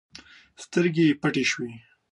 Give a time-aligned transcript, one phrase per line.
[0.63, 1.71] سترګې يې پټې شوې.